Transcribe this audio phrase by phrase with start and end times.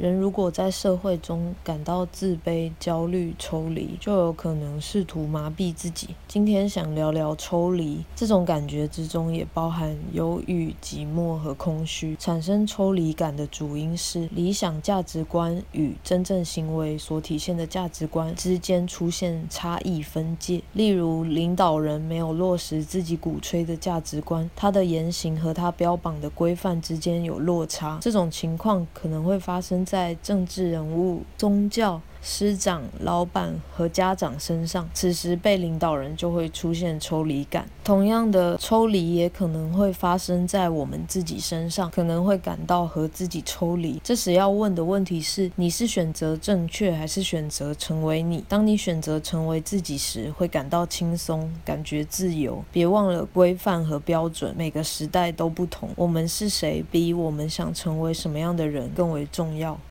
[0.00, 6.14] 人如果在社会中感到自卑、焦虑、抽离，就有可能试图麻痹自己。
[6.26, 12.16] 今天想聊聊抽离，这种感觉之中也包含忧郁、寂寞和空虚。
[12.18, 20.62] 产生抽离感的主因是理想价值观与真正行为所体现的价值观之间出现差异分界。
[20.72, 27.98] 例如，领导人没有落实自己鼓吹的价值观，他的言行和他标榜的规范之间有落差。
[28.00, 29.79] 这种情况可能会发生。
[29.84, 32.00] 在政治人物、宗教。
[32.22, 37.66] 师长、老板和家长身上，此时被领导人就会出现抽离感。
[37.82, 44.00] 同样的抽离也可能会发生在我们自己身上，可能会感到和自己抽离。
[44.04, 48.44] 这时要问的问题是：你是选择正确，还是选择成为你？
[48.46, 52.62] 当你选择成为自己时，会感到轻松，感觉自由。
[52.70, 55.88] 别忘了规范和标准，每个时代都不同。
[55.96, 59.80] 我们是谁，比我们想成为什么样的人更为重要。